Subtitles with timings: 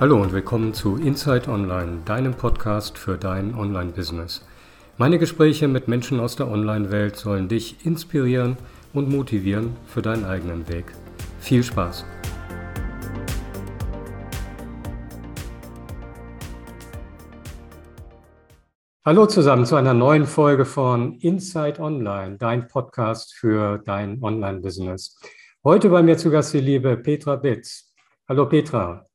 [0.00, 4.46] Hallo und willkommen zu Inside Online, deinem Podcast für dein Online-Business.
[4.96, 8.56] Meine Gespräche mit Menschen aus der Online-Welt sollen dich inspirieren
[8.92, 10.84] und motivieren für deinen eigenen Weg.
[11.40, 12.04] Viel Spaß!
[19.04, 25.18] Hallo zusammen zu einer neuen Folge von Inside Online, dein Podcast für dein Online-Business.
[25.64, 27.92] Heute bei mir zu Gast die liebe Petra Bitz.
[28.28, 29.07] Hallo Petra.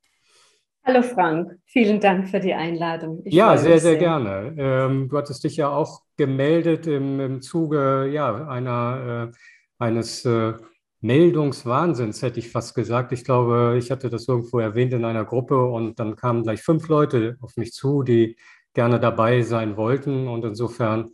[0.85, 3.21] Hallo Frank, vielen Dank für die Einladung.
[3.23, 4.53] Ich ja, sehr, sehr, sehr, gerne.
[4.57, 9.37] Ähm, du hattest dich ja auch gemeldet im, im Zuge ja, einer, äh,
[9.81, 10.55] eines äh,
[10.99, 13.13] Meldungswahnsinns, hätte ich fast gesagt.
[13.13, 16.89] Ich glaube, ich hatte das irgendwo erwähnt in einer Gruppe und dann kamen gleich fünf
[16.89, 18.35] Leute auf mich zu, die
[18.73, 20.27] gerne dabei sein wollten.
[20.27, 21.11] Und insofern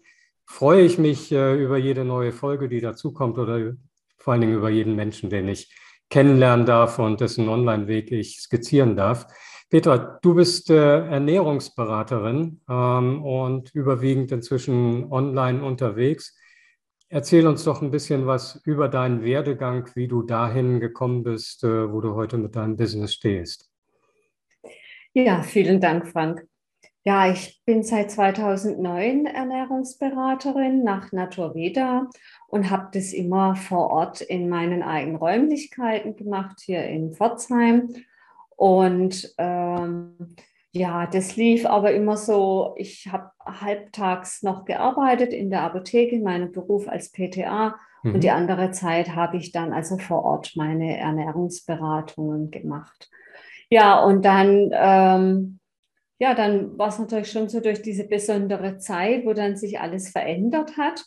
[0.48, 3.74] freue ich mich äh, über jede neue Folge, die dazukommt oder
[4.18, 5.72] vor allen Dingen über jeden Menschen, den ich
[6.10, 9.28] kennenlernen darf und dessen Online-Weg ich skizzieren darf.
[9.70, 16.36] Petra, du bist äh, Ernährungsberaterin ähm, und überwiegend inzwischen online unterwegs.
[17.08, 21.92] Erzähl uns doch ein bisschen was über deinen Werdegang, wie du dahin gekommen bist, äh,
[21.92, 23.70] wo du heute mit deinem Business stehst.
[25.14, 26.48] Ja, vielen Dank, Frank.
[27.04, 32.10] Ja, ich bin seit 2009 Ernährungsberaterin nach Naturveda
[32.48, 37.94] und habe das immer vor Ort in meinen eigenen Räumlichkeiten gemacht, hier in Pforzheim
[38.60, 40.36] und ähm,
[40.74, 46.52] ja, das lief aber immer so, ich habe halbtags noch gearbeitet in der Apotheke, meinen
[46.52, 48.16] Beruf als PTA mhm.
[48.16, 53.10] und die andere Zeit habe ich dann also vor Ort meine Ernährungsberatungen gemacht.
[53.70, 55.60] Ja, und dann, ähm,
[56.20, 60.10] ja, dann war es natürlich schon so durch diese besondere Zeit, wo dann sich alles
[60.10, 61.06] verändert hat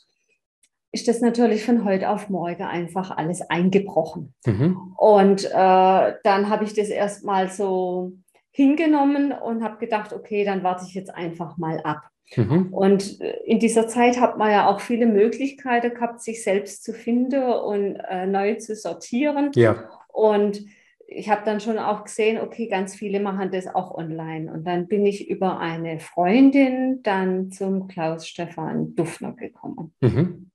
[0.93, 4.35] ist das natürlich von heute auf morgen einfach alles eingebrochen.
[4.47, 4.95] Mhm.
[4.97, 8.13] Und äh, dann habe ich das erstmal so
[8.51, 12.03] hingenommen und habe gedacht, okay, dann warte ich jetzt einfach mal ab.
[12.37, 12.69] Mhm.
[12.73, 16.93] Und äh, in dieser Zeit hat man ja auch viele Möglichkeiten gehabt, sich selbst zu
[16.93, 19.51] finden und äh, neu zu sortieren.
[19.55, 19.89] Ja.
[20.09, 20.63] Und
[21.07, 24.53] ich habe dann schon auch gesehen, okay, ganz viele machen das auch online.
[24.53, 29.95] Und dann bin ich über eine Freundin dann zum Klaus Stefan Duffner gekommen.
[30.01, 30.52] Mhm.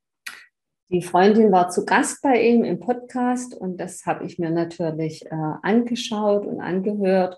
[0.89, 5.25] Die Freundin war zu Gast bei ihm im Podcast und das habe ich mir natürlich
[5.25, 7.37] äh, angeschaut und angehört.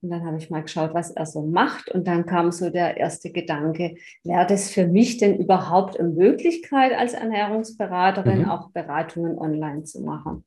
[0.00, 1.90] Und dann habe ich mal geschaut, was er so macht.
[1.90, 6.92] Und dann kam so der erste Gedanke, wäre das für mich denn überhaupt eine Möglichkeit,
[6.92, 8.48] als Ernährungsberaterin mhm.
[8.48, 10.44] auch Beratungen online zu machen?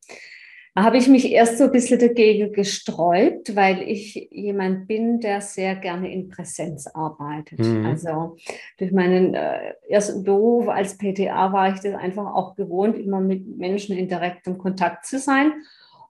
[0.79, 5.41] Da habe ich mich erst so ein bisschen dagegen gesträubt, weil ich jemand bin, der
[5.41, 7.59] sehr gerne in Präsenz arbeitet.
[7.59, 7.85] Mhm.
[7.85, 8.37] Also
[8.77, 13.57] durch meinen äh, ersten Beruf als PTA war ich das einfach auch gewohnt, immer mit
[13.57, 15.51] Menschen in direktem Kontakt zu sein.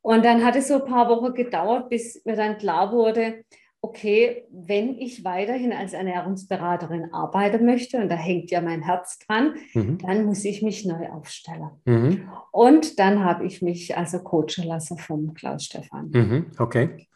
[0.04, 3.44] Und dann hat es so ein paar Wochen gedauert, bis mir dann klar wurde,
[3.82, 9.56] okay, wenn ich weiterhin als Ernährungsberaterin arbeiten möchte, und da hängt ja mein Herz dran,
[9.74, 9.98] mhm.
[10.00, 11.70] dann muss ich mich neu aufstellen.
[11.86, 12.30] Mhm.
[12.52, 16.10] Und dann habe ich mich also coachen lassen vom Klaus Stefan.
[16.12, 16.52] Mhm.
[16.58, 17.08] Okay.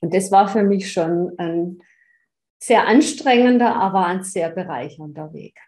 [0.00, 1.78] Und das war für mich schon ein
[2.58, 5.58] sehr anstrengender, aber ein sehr bereichernder Weg.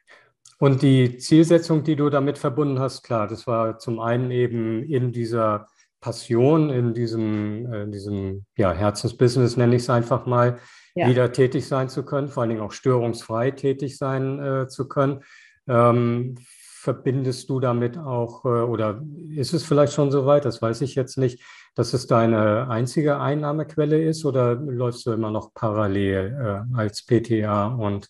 [0.59, 5.13] Und die Zielsetzung, die du damit verbunden hast, klar, das war zum einen eben in
[5.13, 5.69] dieser
[6.07, 10.61] Passion in diesem, äh, in diesem ja, Herzensbusiness, nenne ich es einfach mal,
[10.95, 11.09] ja.
[11.09, 15.25] wieder tätig sein zu können, vor allen Dingen auch störungsfrei tätig sein äh, zu können.
[15.67, 19.03] Ähm, verbindest du damit auch, äh, oder
[19.35, 21.43] ist es vielleicht schon so weit, das weiß ich jetzt nicht,
[21.75, 27.67] dass es deine einzige Einnahmequelle ist oder läufst du immer noch parallel äh, als PTA
[27.67, 28.09] und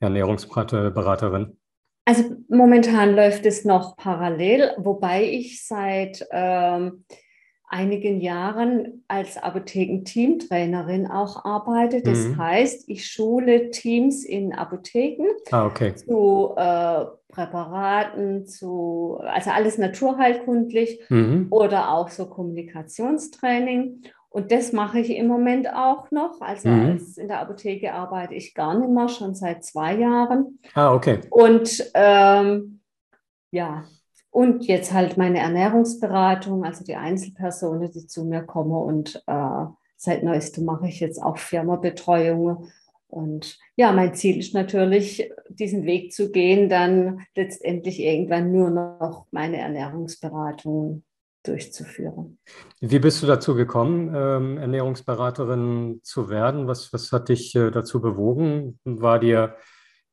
[0.00, 1.56] Ernährungsberaterin?
[2.04, 7.04] Also momentan läuft es noch parallel, wobei ich seit ähm,
[7.72, 12.02] einigen Jahren als Apothekenteamtrainerin auch arbeite.
[12.02, 12.36] Das mhm.
[12.36, 15.94] heißt, ich schule Teams in Apotheken ah, okay.
[15.94, 21.46] zu äh, Präparaten, zu, also alles naturheilkundlich mhm.
[21.50, 24.02] oder auch so Kommunikationstraining.
[24.32, 26.40] Und das mache ich im Moment auch noch.
[26.40, 26.92] Also mhm.
[26.92, 30.58] als in der Apotheke arbeite ich gar nicht mehr, schon seit zwei Jahren.
[30.74, 31.20] Ah, okay.
[31.28, 32.80] Und ähm,
[33.50, 33.84] ja,
[34.30, 38.72] und jetzt halt meine Ernährungsberatung, also die Einzelpersonen, die zu mir kommen.
[38.72, 42.68] Und äh, seit neuestem mache ich jetzt auch Firmabetreuung.
[43.08, 49.26] Und ja, mein Ziel ist natürlich, diesen Weg zu gehen, dann letztendlich irgendwann nur noch
[49.30, 51.02] meine Ernährungsberatung
[51.42, 52.38] durchzuführen.
[52.80, 56.66] Wie bist du dazu gekommen, ähm, Ernährungsberaterin zu werden?
[56.68, 58.78] Was, was hat dich äh, dazu bewogen?
[58.84, 59.56] War dir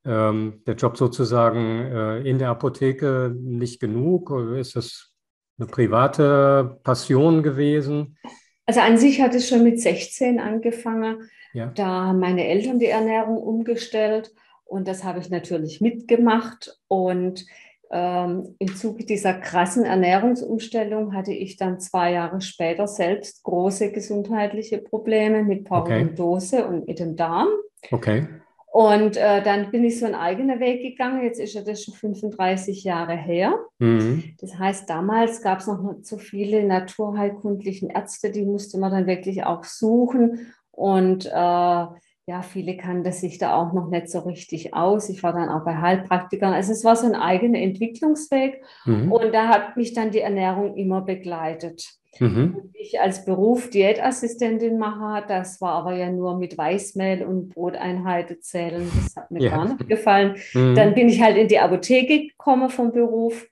[0.05, 4.31] ähm, der Job sozusagen äh, in der Apotheke nicht genug?
[4.31, 5.13] Oder ist das
[5.57, 8.17] eine private Passion gewesen?
[8.65, 11.29] Also an sich hat es schon mit 16 angefangen.
[11.53, 11.71] Ja.
[11.75, 14.31] Da haben meine Eltern die Ernährung umgestellt
[14.65, 16.79] und das habe ich natürlich mitgemacht.
[16.87, 17.45] Und
[17.91, 24.77] ähm, im Zuge dieser krassen Ernährungsumstellung hatte ich dann zwei Jahre später selbst große gesundheitliche
[24.77, 26.67] Probleme mit Parodontiose okay.
[26.67, 27.47] und mit dem Darm.
[27.91, 28.27] Okay.
[28.71, 31.23] Und äh, dann bin ich so einen eigenen Weg gegangen.
[31.23, 33.55] Jetzt ist ja das schon 35 Jahre her.
[33.79, 34.35] Mhm.
[34.39, 39.07] Das heißt, damals gab es noch nicht so viele naturheilkundlichen Ärzte, die musste man dann
[39.07, 40.53] wirklich auch suchen.
[40.71, 41.85] Und äh,
[42.29, 45.09] ja, viele kannten sich da auch noch nicht so richtig aus.
[45.09, 46.53] Ich war dann auch bei Heilpraktikern.
[46.53, 48.61] Also es war so ein eigener Entwicklungsweg.
[48.85, 49.11] Mhm.
[49.11, 51.89] Und da hat mich dann die Ernährung immer begleitet.
[52.19, 52.69] Mhm.
[52.73, 58.87] Ich als Beruf Diätassistentin mache, das war aber ja nur mit Weißmehl und Broteinheiten zählen.
[58.95, 59.49] Das hat mir ja.
[59.49, 60.35] gar nicht gefallen.
[60.53, 60.75] Mhm.
[60.75, 63.47] Dann bin ich halt in die Apotheke gekommen vom Beruf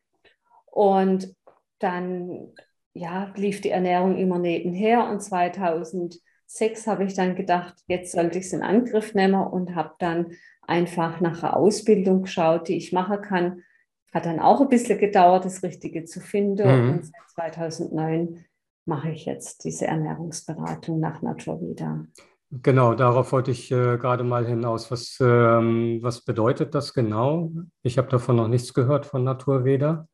[0.68, 1.33] und
[1.80, 2.50] dann
[2.94, 5.23] ja, lief die Ernährung immer nebenher und
[6.47, 10.31] 2006 habe ich dann gedacht, jetzt sollte ich es in Angriff nehmen und habe dann
[10.61, 13.61] einfach nach einer Ausbildung geschaut, die ich machen kann.
[14.13, 16.67] Hat dann auch ein bisschen gedauert, das Richtige zu finden.
[16.67, 16.89] Mhm.
[16.89, 18.45] Und seit 2009
[18.85, 22.05] mache ich jetzt diese Ernährungsberatung nach Naturveda.
[22.49, 24.89] Genau, darauf wollte ich äh, gerade mal hinaus.
[24.89, 27.51] Was, ähm, was bedeutet das genau?
[27.83, 30.07] Ich habe davon noch nichts gehört von Naturveda.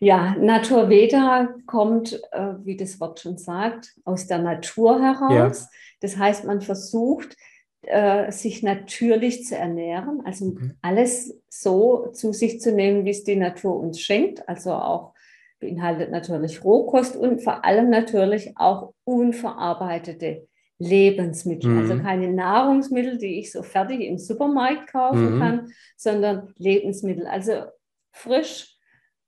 [0.00, 5.60] Ja, Naturveda kommt, äh, wie das Wort schon sagt, aus der Natur heraus.
[5.62, 5.68] Ja.
[6.00, 7.36] Das heißt, man versucht,
[7.82, 10.72] äh, sich natürlich zu ernähren, also okay.
[10.82, 15.14] alles so zu sich zu nehmen, wie es die Natur uns schenkt, also auch
[15.60, 20.46] beinhaltet natürlich Rohkost und vor allem natürlich auch unverarbeitete
[20.78, 21.70] Lebensmittel.
[21.70, 21.78] Mhm.
[21.78, 25.40] Also keine Nahrungsmittel, die ich so fertig im Supermarkt kaufen mhm.
[25.40, 27.26] kann, sondern Lebensmittel.
[27.26, 27.64] Also
[28.12, 28.75] frisch,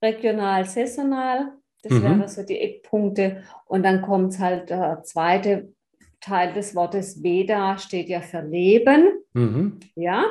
[0.03, 1.53] regional, saisonal.
[1.83, 2.03] Das mhm.
[2.03, 3.43] wären so die Eckpunkte.
[3.67, 5.73] Und dann kommt halt der zweite
[6.21, 9.23] Teil des Wortes Veda, steht ja für Leben.
[9.33, 9.81] Mhm.
[9.95, 10.25] Ja.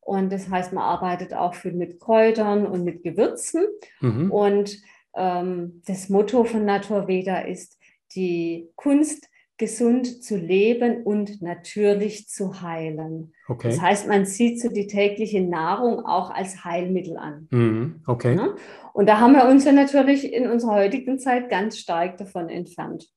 [0.00, 3.66] Und das heißt, man arbeitet auch viel mit Kräutern und mit Gewürzen.
[4.00, 4.30] Mhm.
[4.30, 4.78] Und
[5.14, 7.78] ähm, das Motto von Naturveda ist
[8.14, 9.28] die Kunst,
[9.58, 13.34] gesund zu leben und natürlich zu heilen.
[13.48, 13.70] Okay.
[13.70, 17.48] Das heißt, man sieht so die tägliche Nahrung auch als Heilmittel an.
[17.50, 18.02] Mhm.
[18.06, 18.36] Okay.
[18.36, 18.54] Ja?
[18.92, 23.08] Und da haben wir uns ja natürlich in unserer heutigen Zeit ganz stark davon entfernt.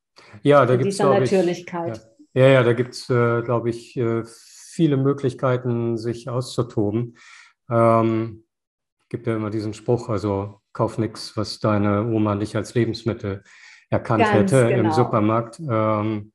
[0.42, 2.02] Ja, da gibt es Natürlichkeit.
[2.34, 2.46] Ja.
[2.46, 7.18] ja, ja, da gibt es, äh, glaube ich, äh, viele Möglichkeiten, sich auszutoben.
[7.70, 8.46] Ähm,
[9.10, 13.44] gibt ja immer diesen Spruch, also kauf nichts, was deine Oma nicht als Lebensmittel
[13.90, 14.90] erkannt Ganz hätte genau.
[14.90, 15.60] im Supermarkt.
[15.60, 16.32] Ähm,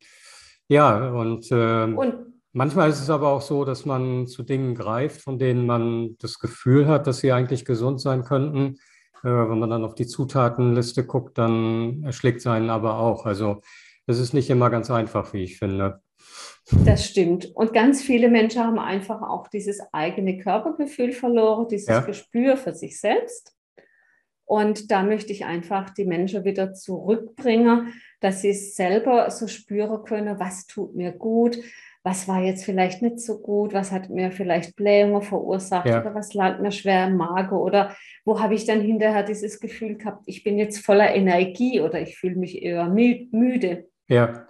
[0.69, 2.26] ja, und, ähm, und
[2.57, 6.39] manchmal ist es aber auch so, dass man zu Dingen greift, von denen man das
[6.39, 8.79] Gefühl hat, dass sie eigentlich gesund sein könnten.
[9.23, 13.27] Äh, wenn man dann auf die Zutatenliste guckt, dann erschlägt es einen aber auch.
[13.27, 13.61] Also
[14.07, 16.01] das ist nicht immer ganz einfach, wie ich finde.
[16.85, 17.55] Das stimmt.
[17.55, 22.01] Und ganz viele Menschen haben einfach auch dieses eigene Körpergefühl verloren, dieses ja.
[22.01, 23.53] Gespür für sich selbst.
[24.45, 30.39] Und da möchte ich einfach die Menschen wieder zurückbringen, dass sie selber so spüren können,
[30.39, 31.59] was tut mir gut,
[32.07, 36.01] was war jetzt vielleicht nicht so gut, was hat mir vielleicht Blähungen verursacht ja.
[36.01, 39.97] oder was lag mir schwer im Magen oder wo habe ich dann hinterher dieses Gefühl
[39.97, 43.89] gehabt, ich bin jetzt voller Energie oder ich fühle mich eher müde.
[44.07, 44.47] Ja.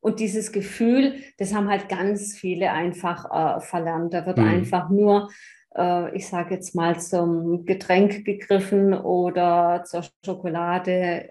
[0.00, 4.12] Und dieses Gefühl, das haben halt ganz viele einfach äh, verlernt.
[4.12, 4.48] Da wird mhm.
[4.48, 5.30] einfach nur
[5.74, 11.30] äh, ich sage jetzt mal, zum Getränk gegriffen oder zur Schokolade.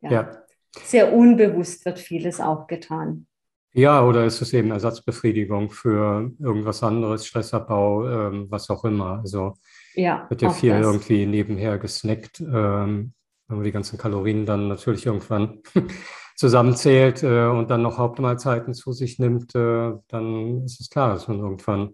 [0.00, 0.10] Ja.
[0.10, 0.42] ja.
[0.82, 3.28] Sehr unbewusst wird vieles auch getan.
[3.76, 9.18] Ja, oder ist es eben Ersatzbefriedigung für irgendwas anderes, Stressabbau, ähm, was auch immer.
[9.18, 9.52] Also
[9.94, 10.86] ja, wird ja viel das.
[10.86, 13.12] irgendwie nebenher gesnackt, ähm,
[13.48, 15.60] wenn man die ganzen Kalorien dann natürlich irgendwann
[16.36, 21.28] zusammenzählt äh, und dann noch Hauptmahlzeiten zu sich nimmt, äh, dann ist es klar, dass
[21.28, 21.90] man irgendwann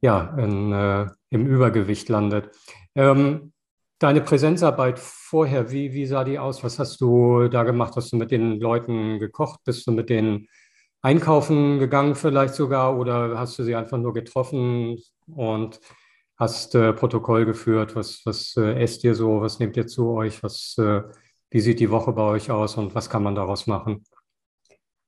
[0.00, 2.56] ja, in, äh, im Übergewicht landet.
[2.94, 3.52] Ähm,
[3.98, 6.64] deine Präsenzarbeit vorher, wie, wie sah die aus?
[6.64, 7.92] Was hast du da gemacht?
[7.94, 9.60] Hast du mit den Leuten gekocht?
[9.64, 10.48] Bist du mit denen
[11.02, 14.98] einkaufen gegangen vielleicht sogar oder hast du sie einfach nur getroffen
[15.34, 15.80] und
[16.36, 17.96] hast äh, Protokoll geführt?
[17.96, 19.40] Was, was äh, esst ihr so?
[19.40, 20.42] Was nehmt ihr zu euch?
[20.42, 21.02] Was, äh,
[21.50, 24.04] wie sieht die Woche bei euch aus und was kann man daraus machen?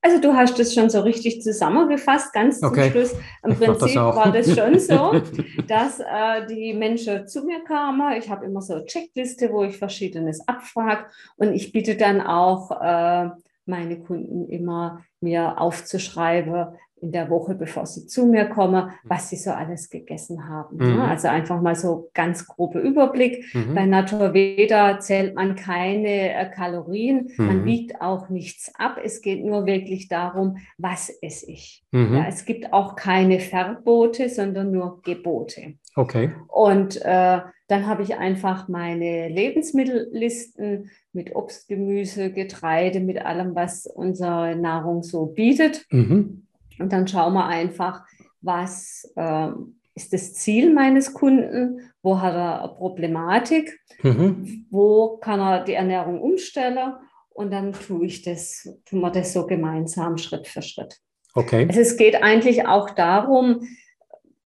[0.03, 2.85] Also du hast es schon so richtig zusammengefasst, ganz okay.
[2.85, 3.15] zum Schluss.
[3.43, 5.21] Im Prinzip das war das schon so,
[5.69, 8.17] dass äh, die Menschen zu mir kamen.
[8.17, 11.05] Ich habe immer so eine Checkliste, wo ich Verschiedenes abfrage
[11.37, 13.29] und ich bitte dann auch äh,
[13.71, 16.67] meine Kunden immer mir aufzuschreiben,
[17.01, 20.77] in der Woche, bevor sie zu mir kommen, was sie so alles gegessen haben.
[20.77, 20.97] Mhm.
[20.97, 21.09] Ne?
[21.09, 23.45] Also einfach mal so ganz grobe Überblick.
[23.55, 23.75] Mhm.
[23.75, 27.65] Bei Naturveda zählt man keine äh, Kalorien, man Mhm.
[27.65, 28.99] wiegt auch nichts ab.
[29.03, 31.83] Es geht nur wirklich darum, was esse ich.
[31.91, 32.15] Mhm.
[32.17, 35.75] Ja, es gibt auch keine Verbote, sondern nur Gebote.
[35.97, 36.31] Okay.
[36.49, 43.87] Und äh, dann habe ich einfach meine Lebensmittellisten mit Obst, Gemüse, Getreide, mit allem, was
[43.87, 45.87] unsere Nahrung so bietet.
[45.91, 46.47] Mhm.
[46.81, 48.05] Und dann schauen wir einfach,
[48.41, 54.67] was ähm, ist das Ziel meines Kunden, wo hat er eine Problematik, Mhm.
[54.71, 56.95] wo kann er die Ernährung umstellen
[57.31, 60.99] und dann tue ich das, tun wir das so gemeinsam Schritt für Schritt.
[61.35, 61.67] Okay.
[61.69, 63.61] Also es geht eigentlich auch darum,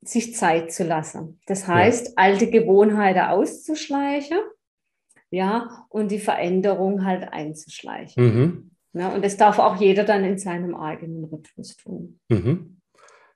[0.03, 1.41] sich Zeit zu lassen.
[1.47, 4.39] Das heißt, alte Gewohnheiten auszuschleichen,
[5.31, 8.25] ja, und die Veränderung halt einzuschleichen.
[8.25, 8.71] Mhm.
[8.97, 12.19] Ja, und das darf auch jeder dann in seinem eigenen Rhythmus tun.
[12.31, 12.81] Mhm.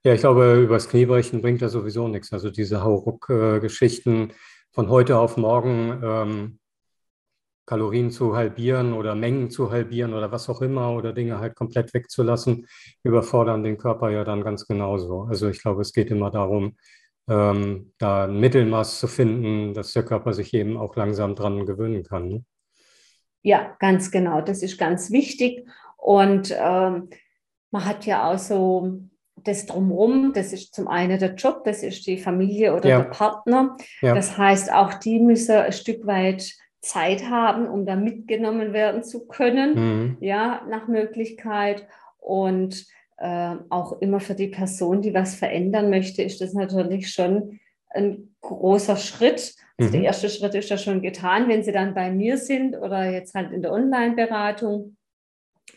[0.02, 2.32] Ja, ich glaube, übers Kniebrechen bringt da sowieso nichts.
[2.32, 4.32] Also diese Hauruck-Geschichten
[4.72, 6.58] von heute auf morgen ähm,
[7.66, 11.92] Kalorien zu halbieren oder Mengen zu halbieren oder was auch immer oder Dinge halt komplett
[11.92, 12.66] wegzulassen,
[13.02, 15.24] überfordern den Körper ja dann ganz genauso.
[15.24, 16.78] Also ich glaube, es geht immer darum,
[17.28, 22.02] ähm, da ein Mittelmaß zu finden, dass der Körper sich eben auch langsam dran gewöhnen
[22.02, 22.28] kann.
[22.28, 22.44] Ne?
[23.42, 24.40] Ja, ganz genau.
[24.40, 25.66] Das ist ganz wichtig.
[25.96, 27.08] Und ähm,
[27.70, 28.98] man hat ja auch so
[29.42, 32.98] das drumherum, das ist zum einen der Job, das ist die Familie oder Ja.
[33.02, 33.76] der Partner.
[34.02, 34.14] Ja.
[34.14, 39.26] Das heißt, auch die müssen ein Stück weit Zeit haben, um da mitgenommen werden zu
[39.26, 40.16] können, Mhm.
[40.20, 41.86] ja, nach Möglichkeit.
[42.18, 42.86] Und
[43.18, 48.34] äh, auch immer für die Person, die was verändern möchte, ist das natürlich schon ein
[48.40, 49.54] großer Schritt.
[49.80, 49.92] Also Mhm.
[49.92, 53.34] der erste Schritt ist ja schon getan, wenn Sie dann bei mir sind oder jetzt
[53.34, 54.96] halt in der Online-Beratung.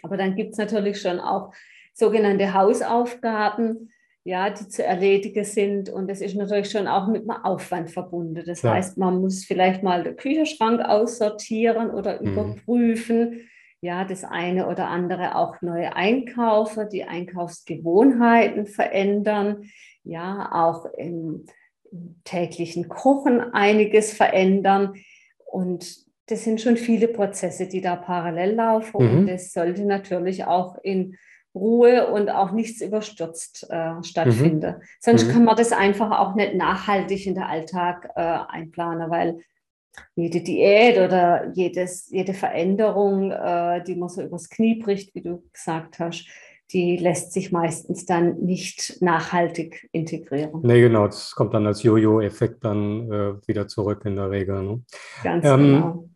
[0.01, 1.53] Aber dann gibt es natürlich schon auch
[1.93, 3.91] sogenannte Hausaufgaben,
[4.25, 5.89] ja, die zu erledigen sind.
[5.89, 8.43] Und das ist natürlich schon auch mit einem Aufwand verbunden.
[8.45, 8.75] Das Klar.
[8.75, 12.27] heißt, man muss vielleicht mal den Kühlschrank aussortieren oder Mhm.
[12.31, 13.49] überprüfen.
[13.81, 19.63] Ja, das eine oder andere auch neu einkaufen, die Einkaufsgewohnheiten verändern.
[20.03, 21.45] Ja, auch im
[22.23, 24.93] täglichen Kochen einiges verändern.
[25.45, 29.03] Und das sind schon viele Prozesse, die da parallel laufen.
[29.03, 29.17] Mhm.
[29.19, 31.17] Und das sollte natürlich auch in
[31.55, 34.75] Ruhe und auch nichts überstürzt äh, stattfinden.
[34.99, 35.31] Sonst Mhm.
[35.31, 39.39] kann man das einfach auch nicht nachhaltig in den Alltag äh, einplanen, weil
[40.15, 45.43] jede Diät oder jedes, jede Veränderung, äh, die man so übers Knie bricht, wie du
[45.53, 46.27] gesagt hast,
[46.71, 50.61] die lässt sich meistens dann nicht nachhaltig integrieren.
[50.63, 54.63] Nee, genau, das kommt dann als Jojo-Effekt dann äh, wieder zurück in der Regel.
[54.63, 54.83] Ne?
[55.23, 56.09] Ganz Ähm, genau.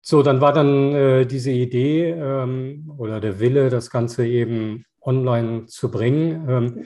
[0.00, 5.66] So, dann war dann äh, diese Idee ähm, oder der Wille, das Ganze eben online
[5.66, 6.46] zu bringen.
[6.48, 6.84] Ähm,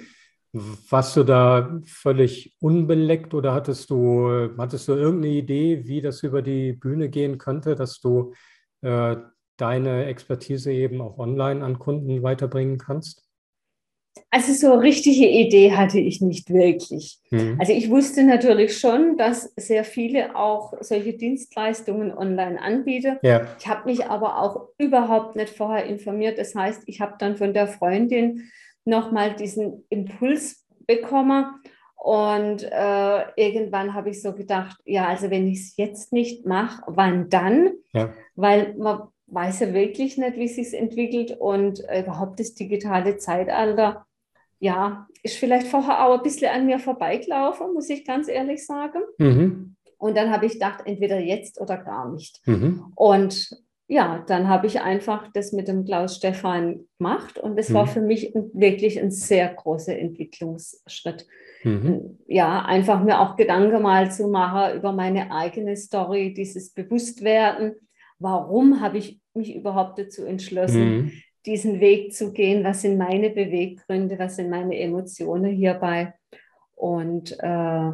[0.53, 6.23] warst du da völlig unbeleckt oder hattest du, äh, hattest du irgendeine Idee, wie das
[6.23, 8.33] über die Bühne gehen könnte, dass du
[8.83, 9.17] äh,
[9.61, 13.29] deine Expertise eben auch online an Kunden weiterbringen kannst?
[14.31, 17.21] Also so eine richtige Idee hatte ich nicht wirklich.
[17.31, 17.57] Mhm.
[17.59, 23.19] Also ich wusste natürlich schon, dass sehr viele auch solche Dienstleistungen online anbieten.
[23.23, 26.39] Ja, Ich habe mich aber auch überhaupt nicht vorher informiert.
[26.39, 28.51] Das heißt, ich habe dann von der Freundin
[28.85, 31.47] nochmal diesen Impuls bekommen.
[31.97, 36.83] Und äh, irgendwann habe ich so gedacht, ja, also wenn ich es jetzt nicht mache,
[36.87, 37.73] wann dann?
[37.93, 43.17] ja, Weil man weiß ja wirklich nicht, wie es sich entwickelt und überhaupt das digitale
[43.19, 44.07] Zeitalter,
[44.61, 49.01] ja, ist vielleicht vorher auch ein bisschen an mir vorbeigelaufen, muss ich ganz ehrlich sagen.
[49.19, 49.75] mhm.
[50.01, 52.41] Und dann habe ich gedacht, entweder jetzt oder gar nicht.
[52.47, 52.93] Mhm.
[52.95, 53.51] Und
[53.89, 57.89] ja, dann habe ich einfach das mit dem Klaus Stefan gemacht und war Mhm.
[57.89, 61.27] für mich wirklich ein sehr großer Entwicklungsschritt.
[61.65, 62.19] Mhm.
[62.29, 67.75] Ja, einfach mir auch Gedanken mal zu machen über meine eigene Story, dieses Bewusstwerden.
[68.19, 71.13] Warum habe ich mich überhaupt dazu entschlossen, Mhm.
[71.47, 72.65] diesen Weg zu gehen?
[72.65, 74.19] Was sind meine Beweggründe?
[74.19, 76.15] Was sind meine Emotionen hierbei?
[76.75, 77.91] Und äh,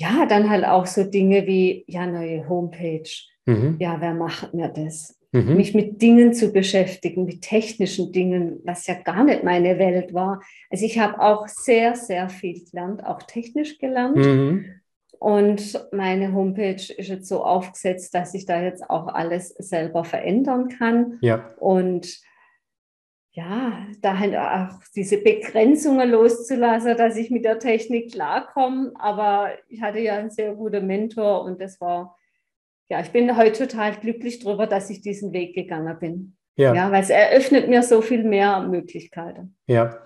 [0.00, 3.08] ja, dann halt auch so Dinge wie, ja, neue Homepage.
[3.46, 3.76] Mhm.
[3.80, 5.18] Ja, wer macht mir das?
[5.32, 5.56] Mhm.
[5.56, 10.40] Mich mit Dingen zu beschäftigen, mit technischen Dingen, was ja gar nicht meine Welt war.
[10.70, 14.16] Also ich habe auch sehr, sehr viel gelernt, auch technisch gelernt.
[14.16, 14.77] Mhm.
[15.18, 20.68] Und meine Homepage ist jetzt so aufgesetzt, dass ich da jetzt auch alles selber verändern
[20.68, 21.18] kann.
[21.20, 22.20] Ja, Und
[23.32, 28.92] ja, da halt auch diese Begrenzungen loszulassen, dass ich mit der Technik klarkomme.
[28.98, 32.16] Aber ich hatte ja einen sehr guten Mentor und das war,
[32.88, 36.36] ja, ich bin heute total glücklich darüber, dass ich diesen Weg gegangen bin.
[36.56, 36.74] ja.
[36.74, 39.56] Ja, weil es eröffnet mir so viel mehr Möglichkeiten.
[39.66, 39.96] Ja.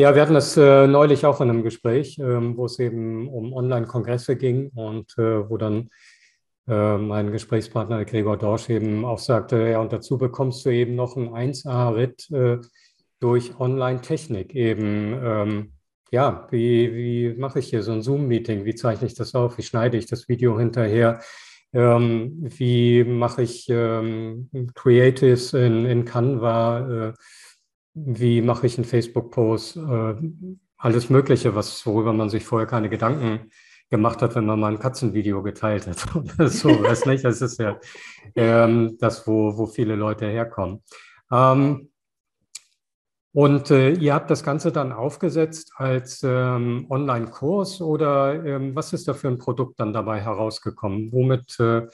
[0.00, 3.52] Ja, wir hatten das äh, neulich auch in einem Gespräch, ähm, wo es eben um
[3.52, 5.90] Online-Kongresse ging und äh, wo dann
[6.68, 11.16] äh, mein Gesprächspartner Gregor Dorsch eben auch sagte, ja, und dazu bekommst du eben noch
[11.16, 12.58] einen 1A-Ritt äh,
[13.18, 15.18] durch Online-Technik eben.
[15.20, 15.72] Ähm,
[16.12, 18.64] ja, wie, wie mache ich hier so ein Zoom-Meeting?
[18.64, 19.58] Wie zeichne ich das auf?
[19.58, 21.18] Wie schneide ich das Video hinterher?
[21.72, 27.08] Ähm, wie mache ich ähm, Creatives in, in Canva?
[27.08, 27.12] Äh,
[28.06, 29.76] wie mache ich einen Facebook-Post?
[29.76, 30.14] Äh,
[30.76, 33.50] alles Mögliche, was, worüber man sich vorher keine Gedanken
[33.90, 37.24] gemacht hat, wenn man mal ein Katzenvideo geteilt hat oder so, weiß nicht.
[37.24, 37.78] Das ist ja
[38.34, 40.82] ähm, das, wo, wo viele Leute herkommen.
[41.32, 41.90] Ähm,
[43.32, 49.06] und äh, ihr habt das Ganze dann aufgesetzt als ähm, Online-Kurs oder ähm, was ist
[49.06, 51.12] da für ein Produkt dann dabei herausgekommen?
[51.12, 51.86] Womit äh,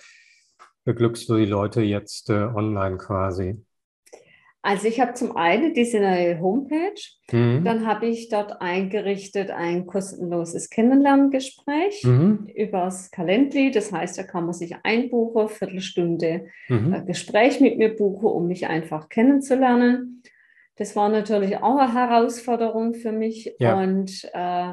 [0.84, 3.64] beglückst du die Leute jetzt äh, online quasi?
[4.64, 6.94] Also ich habe zum einen diese neue Homepage,
[7.30, 7.64] mhm.
[7.64, 12.46] dann habe ich dort eingerichtet ein kostenloses Kennenlerngespräch mhm.
[12.54, 13.72] übers Calendly.
[13.72, 16.94] Das heißt, da kann man sich einbuchen, Viertelstunde mhm.
[16.94, 20.22] Äh, Gespräch mit mir buchen, um mich einfach kennenzulernen.
[20.76, 23.54] Das war natürlich auch eine Herausforderung für mich.
[23.58, 23.78] Ja.
[23.78, 24.72] Und äh,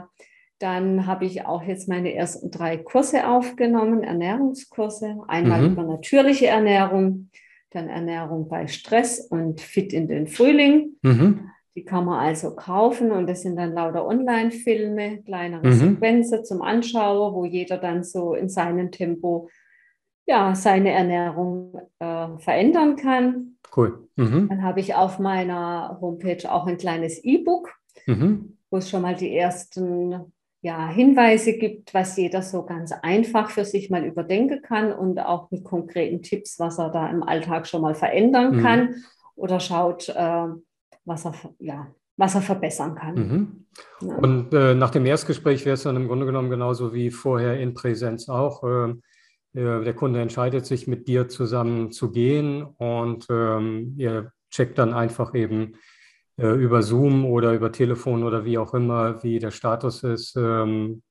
[0.59, 5.17] dann habe ich auch jetzt meine ersten drei Kurse aufgenommen, Ernährungskurse.
[5.27, 5.73] Einmal mhm.
[5.73, 7.29] über natürliche Ernährung,
[7.71, 10.97] dann Ernährung bei Stress und Fit in den Frühling.
[11.01, 11.49] Mhm.
[11.75, 15.73] Die kann man also kaufen und das sind dann lauter Online-Filme, kleinere mhm.
[15.73, 19.49] Sequenzen zum Anschauen, wo jeder dann so in seinem Tempo
[20.27, 23.57] ja, seine Ernährung äh, verändern kann.
[23.75, 24.07] Cool.
[24.15, 24.49] Mhm.
[24.49, 27.73] Dann habe ich auf meiner Homepage auch ein kleines E-Book,
[28.05, 28.57] mhm.
[28.69, 33.65] wo es schon mal die ersten ja, Hinweise gibt, was jeder so ganz einfach für
[33.65, 37.81] sich mal überdenken kann und auch mit konkreten Tipps, was er da im Alltag schon
[37.81, 38.61] mal verändern mhm.
[38.61, 38.95] kann
[39.35, 40.47] oder schaut, äh,
[41.03, 43.15] was, er, ja, was er verbessern kann.
[43.15, 43.65] Mhm.
[44.01, 44.15] Ja.
[44.17, 47.73] Und äh, nach dem Erstgespräch wäre es dann im Grunde genommen genauso wie vorher in
[47.73, 48.63] Präsenz auch.
[48.63, 48.93] Äh,
[49.53, 55.33] der Kunde entscheidet sich, mit dir zusammen zu gehen und ähm, ihr checkt dann einfach
[55.35, 55.73] eben
[56.41, 61.01] äh, über Zoom oder über Telefon oder wie auch immer, wie der Status ist, ähm,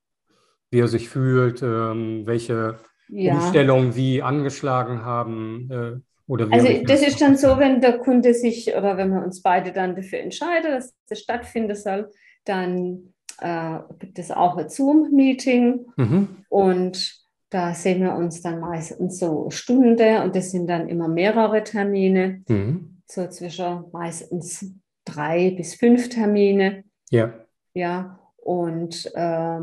[0.71, 2.77] wie er sich fühlt, ähm, welche
[3.09, 3.35] ja.
[3.35, 5.71] Umstellungen wie angeschlagen haben.
[5.71, 9.23] Äh, oder wie also das ist dann so, wenn der Kunde sich oder wenn wir
[9.25, 12.11] uns beide dann dafür entscheiden, dass das stattfinden soll,
[12.45, 16.29] dann äh, gibt es auch ein Zoom-Meeting mhm.
[16.49, 21.65] und da sehen wir uns dann meistens so Stunde und das sind dann immer mehrere
[21.65, 23.03] Termine, mhm.
[23.07, 24.73] so zwischen meistens
[25.05, 26.85] drei bis fünf Termine.
[27.11, 27.35] Ja.
[27.73, 29.61] Ja, und äh,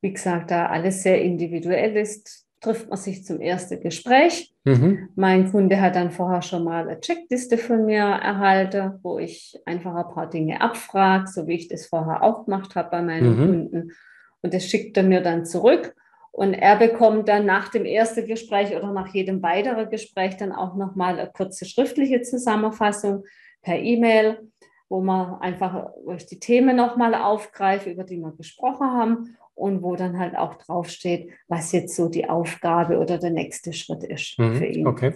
[0.00, 4.54] wie gesagt, da alles sehr individuell ist, trifft man sich zum ersten Gespräch.
[4.64, 5.10] Mhm.
[5.14, 9.94] Mein Kunde hat dann vorher schon mal eine Checkliste von mir erhalten, wo ich einfach
[9.94, 13.46] ein paar Dinge abfrage, so wie ich das vorher auch gemacht habe bei meinen mhm.
[13.46, 13.92] Kunden.
[14.40, 15.94] Und das schickt er mir dann zurück.
[16.32, 20.74] Und er bekommt dann nach dem ersten Gespräch oder nach jedem weiteren Gespräch dann auch
[20.74, 23.24] nochmal eine kurze schriftliche Zusammenfassung
[23.62, 24.50] per E-Mail
[24.94, 25.90] wo man einfach
[26.30, 31.32] die Themen nochmal aufgreife, über die wir gesprochen haben und wo dann halt auch draufsteht,
[31.48, 34.86] was jetzt so die Aufgabe oder der nächste Schritt ist mhm, für ihn.
[34.86, 35.12] Okay.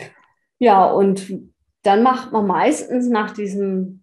[0.58, 1.32] Ja, und
[1.82, 4.02] dann macht man meistens nach diesem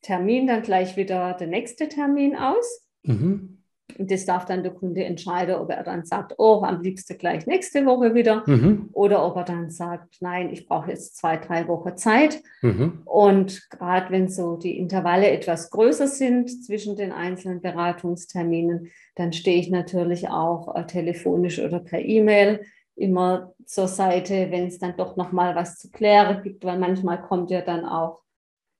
[0.00, 2.84] Termin dann gleich wieder der nächste Termin aus.
[3.04, 3.61] Mhm.
[3.98, 7.46] Und das darf dann der Kunde entscheiden, ob er dann sagt, oh, am liebsten gleich
[7.46, 8.42] nächste Woche wieder.
[8.46, 8.90] Mhm.
[8.92, 12.42] Oder ob er dann sagt, nein, ich brauche jetzt zwei, drei Wochen Zeit.
[12.62, 13.02] Mhm.
[13.04, 19.58] Und gerade wenn so die Intervalle etwas größer sind zwischen den einzelnen Beratungsterminen, dann stehe
[19.58, 22.60] ich natürlich auch äh, telefonisch oder per E-Mail
[22.94, 27.22] immer zur Seite, wenn es dann doch noch mal was zu klären gibt, weil manchmal
[27.22, 28.22] kommt ja dann auch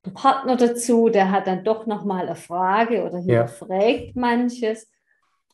[0.04, 4.12] der Partner dazu, der hat dann doch noch mal eine Frage oder hinterfragt ja.
[4.14, 4.90] manches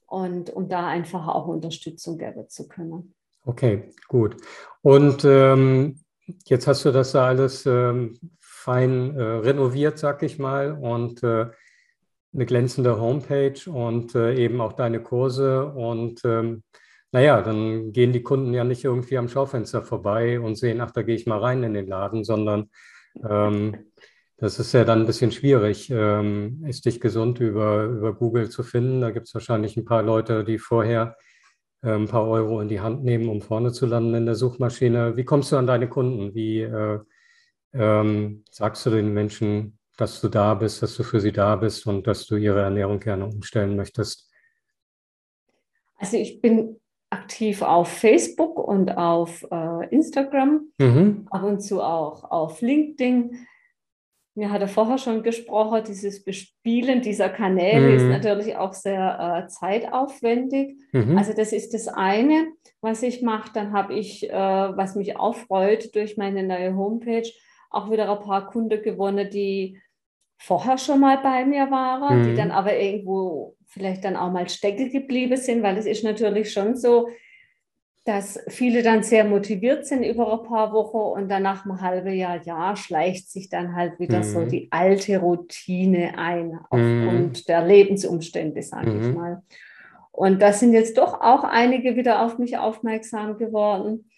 [0.09, 3.15] und um da einfach auch Unterstützung geben zu können.
[3.45, 4.37] Okay, gut.
[4.83, 6.01] Und ähm,
[6.47, 11.47] jetzt hast du das da alles ähm, fein äh, renoviert, sag ich mal, und äh,
[12.35, 15.67] eine glänzende Homepage und äh, eben auch deine Kurse.
[15.67, 16.63] Und ähm,
[17.13, 21.03] naja, dann gehen die Kunden ja nicht irgendwie am Schaufenster vorbei und sehen, ach, da
[21.03, 22.71] gehe ich mal rein in den Laden, sondern
[23.29, 23.88] ähm,
[24.39, 28.63] das ist ja dann ein bisschen schwierig, ähm, ist dich gesund über, über Google zu
[28.63, 29.01] finden.
[29.01, 31.17] Da gibt es wahrscheinlich ein paar Leute, die vorher
[31.83, 35.17] äh, ein paar Euro in die Hand nehmen, um vorne zu landen in der Suchmaschine.
[35.17, 36.35] Wie kommst du an deine Kunden?
[36.35, 37.01] Wie äh,
[37.75, 41.89] ähm, sagst du den Menschen, dass du da bist, dass du für sie da bist
[41.89, 44.31] und dass du ihre Ernährung gerne umstellen möchtest?
[45.97, 46.79] Also ich bin
[47.11, 51.27] aktiv auf Facebook und auf äh, Instagram, mhm.
[51.29, 53.49] ab und zu auch auf LinkedIn
[54.39, 57.97] mir hatte vorher schon gesprochen, dieses Bespielen dieser Kanäle mhm.
[57.97, 60.77] ist natürlich auch sehr äh, zeitaufwendig.
[60.93, 61.19] Mhm.
[61.19, 62.47] Also das ist das eine,
[62.81, 63.51] was ich mache.
[63.53, 67.29] Dann habe ich, äh, was mich auch freut, durch meine neue Homepage
[67.71, 69.81] auch wieder ein paar Kunden gewonnen, die
[70.41, 72.25] vorher schon mal bei mir waren, mhm.
[72.25, 76.53] die dann aber irgendwo vielleicht dann auch mal stecken geblieben sind, weil es ist natürlich
[76.53, 77.09] schon so,
[78.09, 82.15] dass viele dann sehr motiviert sind über ein paar Wochen und dann nach einem halben
[82.15, 84.23] Jahr, Jahr schleicht sich dann halt wieder mhm.
[84.23, 87.45] so die alte Routine ein, aufgrund mhm.
[87.47, 89.03] der Lebensumstände, sage mhm.
[89.03, 89.43] ich mal.
[90.11, 94.09] Und da sind jetzt doch auch einige wieder auf mich aufmerksam geworden.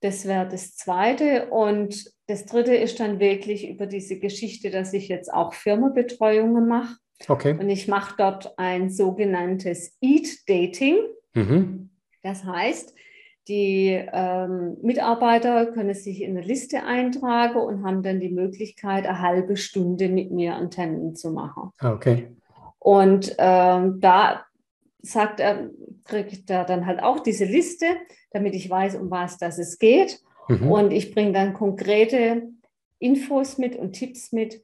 [0.00, 1.46] Das wäre das Zweite.
[1.46, 6.98] Und das Dritte ist dann wirklich über diese Geschichte, dass ich jetzt auch Firmenbetreuungen mache.
[7.26, 7.56] Okay.
[7.58, 10.98] Und ich mache dort ein sogenanntes Eat-Dating.
[11.34, 11.90] Mhm.
[12.22, 12.94] Das heißt,
[13.48, 19.20] die ähm, Mitarbeiter können sich in eine Liste eintragen und haben dann die Möglichkeit, eine
[19.20, 21.70] halbe Stunde mit mir einen Termin zu machen.
[21.78, 22.28] Ah, okay.
[22.78, 24.44] Und ähm, da
[25.02, 25.70] sagt er,
[26.04, 27.86] kriegt er dann halt auch diese Liste,
[28.30, 30.20] damit ich weiß, um was das es geht.
[30.48, 30.70] Mhm.
[30.70, 32.48] Und ich bringe dann konkrete
[32.98, 34.62] Infos mit und Tipps mit,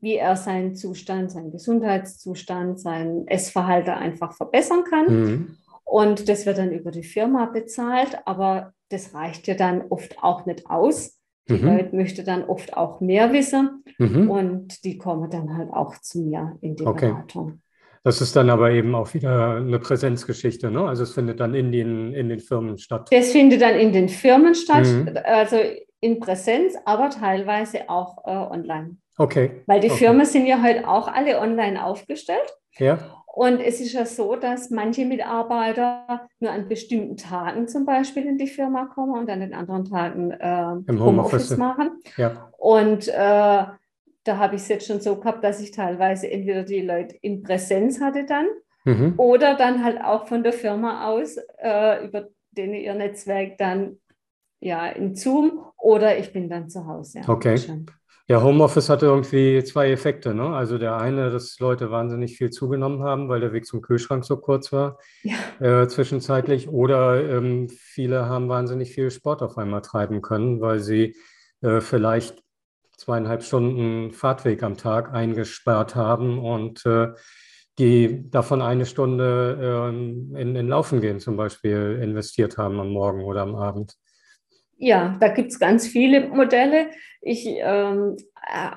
[0.00, 5.06] wie er seinen Zustand, seinen Gesundheitszustand, sein Essverhalten einfach verbessern kann.
[5.06, 5.56] Mhm.
[5.90, 10.46] Und das wird dann über die Firma bezahlt, aber das reicht ja dann oft auch
[10.46, 11.18] nicht aus.
[11.48, 11.66] Die mhm.
[11.66, 14.30] Leute möchten dann oft auch mehr wissen mhm.
[14.30, 17.08] und die kommen dann halt auch zu mir in die okay.
[17.08, 17.60] Beratung.
[18.04, 20.86] Das ist dann aber eben auch wieder eine Präsenzgeschichte, ne?
[20.86, 23.08] Also es findet dann in den, in den Firmen statt.
[23.10, 25.18] Das findet dann in den Firmen statt, mhm.
[25.24, 25.56] also
[25.98, 28.96] in Präsenz, aber teilweise auch äh, online.
[29.18, 29.62] Okay.
[29.66, 30.04] Weil die okay.
[30.04, 32.56] Firmen sind ja heute auch alle online aufgestellt.
[32.78, 33.19] Ja.
[33.32, 38.38] Und es ist ja so, dass manche Mitarbeiter nur an bestimmten Tagen zum Beispiel in
[38.38, 42.00] die Firma kommen und an den anderen Tagen äh, Im Homeoffice machen.
[42.16, 42.50] Ja.
[42.58, 46.80] Und äh, da habe ich es jetzt schon so gehabt, dass ich teilweise entweder die
[46.80, 48.46] Leute in Präsenz hatte dann
[48.84, 49.14] mhm.
[49.16, 53.98] oder dann halt auch von der Firma aus äh, über den ihr Netzwerk dann
[54.58, 57.20] ja in Zoom oder ich bin dann zu Hause.
[57.26, 57.56] Okay.
[57.56, 57.86] Schon.
[58.30, 60.34] Ja, Homeoffice hatte irgendwie zwei Effekte.
[60.34, 60.54] Ne?
[60.54, 64.36] Also der eine, dass Leute wahnsinnig viel zugenommen haben, weil der Weg zum Kühlschrank so
[64.36, 65.82] kurz war, ja.
[65.82, 66.68] äh, zwischenzeitlich.
[66.68, 71.16] Oder ähm, viele haben wahnsinnig viel Sport auf einmal treiben können, weil sie
[71.60, 72.40] äh, vielleicht
[72.96, 77.08] zweieinhalb Stunden Fahrtweg am Tag eingesperrt haben und äh,
[77.80, 83.24] die davon eine Stunde ähm, in, in Laufen gehen zum Beispiel investiert haben am Morgen
[83.24, 83.96] oder am Abend.
[84.82, 86.88] Ja, da gibt es ganz viele Modelle.
[87.20, 88.16] Ich, ähm,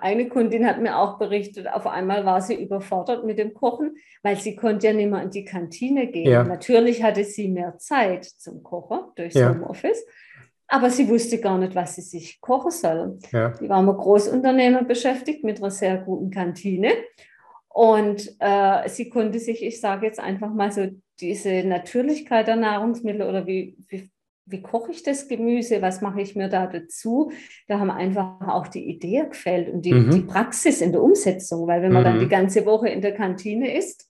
[0.02, 4.38] eine Kundin hat mir auch berichtet, auf einmal war sie überfordert mit dem Kochen, weil
[4.38, 6.30] sie konnte ja nicht mehr in die Kantine gehen.
[6.30, 6.44] Ja.
[6.44, 9.50] Natürlich hatte sie mehr Zeit zum Kochen durchs ja.
[9.50, 10.06] Homeoffice,
[10.68, 13.18] aber sie wusste gar nicht, was sie sich kochen soll.
[13.32, 13.52] Ja.
[13.52, 16.92] Die war mit Großunternehmer beschäftigt, mit einer sehr guten Kantine.
[17.70, 20.86] Und äh, sie konnte sich, ich sage jetzt einfach mal so,
[21.22, 24.12] diese Natürlichkeit der Nahrungsmittel oder wie, wie
[24.46, 27.32] wie koche ich das Gemüse, was mache ich mir da dazu?
[27.68, 30.12] Da haben einfach auch die Idee gefällt und die, mhm.
[30.12, 32.06] die Praxis in der Umsetzung, weil wenn man mhm.
[32.06, 34.10] dann die ganze Woche in der Kantine ist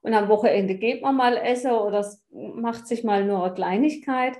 [0.00, 4.38] und am Wochenende geht man mal essen oder macht sich mal nur eine Kleinigkeit,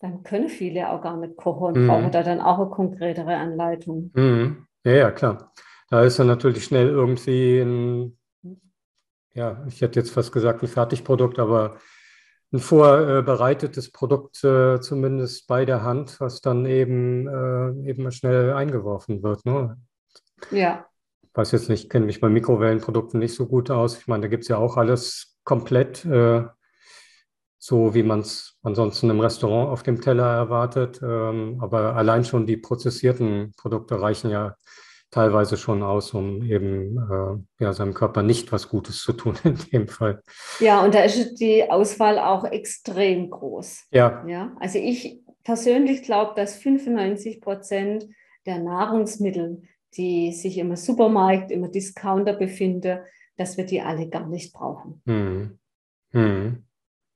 [0.00, 1.86] dann können viele auch gar nicht kochen und mhm.
[1.86, 4.10] brauchen da dann auch eine konkretere Anleitung.
[4.14, 4.66] Mhm.
[4.84, 5.52] Ja, ja, klar.
[5.90, 8.18] Da ist dann natürlich schnell irgendwie ein,
[9.34, 11.76] ja, ich hätte jetzt fast gesagt ein Fertigprodukt, aber
[12.52, 19.22] ein vorbereitetes Produkt äh, zumindest bei der Hand, was dann eben, äh, eben schnell eingeworfen
[19.22, 19.44] wird.
[19.44, 19.76] Ne?
[20.50, 20.86] Ja.
[21.22, 23.98] Ich weiß jetzt nicht, kenne mich bei Mikrowellenprodukten nicht so gut aus.
[23.98, 26.44] Ich meine, da gibt es ja auch alles komplett, äh,
[27.58, 31.00] so wie man es ansonsten im Restaurant auf dem Teller erwartet.
[31.02, 34.56] Ähm, aber allein schon die prozessierten Produkte reichen ja
[35.10, 39.58] teilweise schon aus, um eben äh, ja, seinem Körper nicht was Gutes zu tun in
[39.72, 40.22] dem Fall.
[40.60, 43.86] Ja, und da ist die Auswahl auch extrem groß.
[43.90, 44.24] Ja.
[44.26, 44.56] ja?
[44.60, 48.08] Also ich persönlich glaube, dass 95 Prozent
[48.46, 49.62] der Nahrungsmittel,
[49.96, 53.00] die sich im Supermarkt, im Discounter befinden,
[53.36, 55.02] dass wir die alle gar nicht brauchen.
[55.06, 55.58] Hm.
[56.12, 56.64] Hm.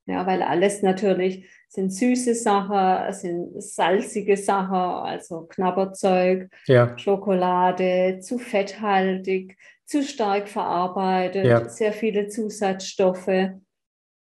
[0.07, 6.97] Ja, weil alles natürlich sind süße Sachen, sind salzige Sachen, also Knabberzeug, ja.
[6.99, 11.69] Schokolade, zu fetthaltig, zu stark verarbeitet, ja.
[11.69, 13.51] sehr viele Zusatzstoffe.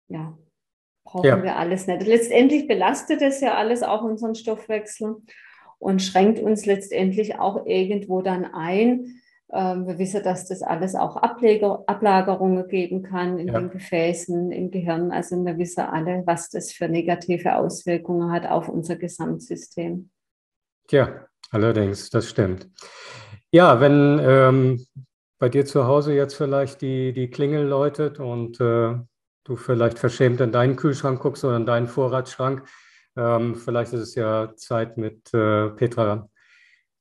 [0.08, 0.38] Ja,
[1.04, 1.44] brauchen ja.
[1.44, 2.06] wir alles nicht.
[2.06, 5.16] Letztendlich belastet es ja alles auch unseren Stoffwechsel
[5.80, 9.22] und schränkt uns letztendlich auch irgendwo dann ein,
[9.56, 13.60] wir wissen, dass das alles auch Ableger, Ablagerungen geben kann in ja.
[13.60, 15.12] den Gefäßen, im Gehirn.
[15.12, 20.10] Also wir wissen alle, was das für negative Auswirkungen hat auf unser Gesamtsystem.
[20.92, 22.70] Ja, allerdings, das stimmt.
[23.52, 24.86] Ja, wenn ähm,
[25.40, 28.96] bei dir zu Hause jetzt vielleicht die, die Klingel läutet und äh,
[29.46, 32.68] du vielleicht verschämt in deinen Kühlschrank guckst oder in deinen Vorratsschrank,
[33.16, 36.30] ähm, vielleicht ist es ja Zeit mit äh, Petra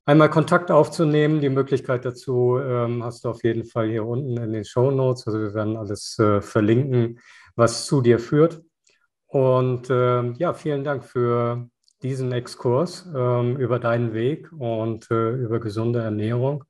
[0.05, 1.40] einmal Kontakt aufzunehmen.
[1.40, 5.27] Die Möglichkeit dazu ähm, hast du auf jeden Fall hier unten in den Show Notes.
[5.27, 7.21] Also wir werden alles äh, verlinken,
[7.57, 8.62] was zu dir führt.
[9.27, 11.69] Und äh, ja, vielen Dank für
[12.03, 16.64] diesen Exkurs ähm, über deinen Weg und äh, über gesunde Ernährung.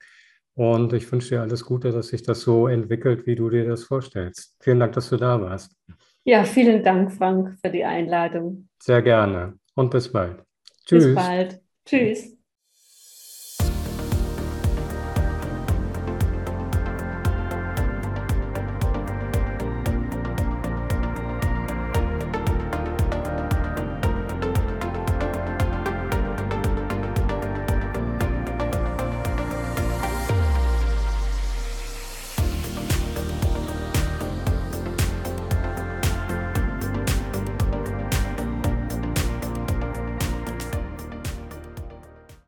[0.54, 3.84] Und ich wünsche dir alles Gute, dass sich das so entwickelt, wie du dir das
[3.84, 4.56] vorstellst.
[4.60, 5.76] Vielen Dank, dass du da warst.
[6.22, 8.68] Ja, vielen Dank, Frank, für die Einladung.
[8.80, 10.42] Sehr gerne und bis bald.
[10.86, 11.06] Tschüss.
[11.06, 11.60] Bis bald.
[11.84, 12.43] Tschüss.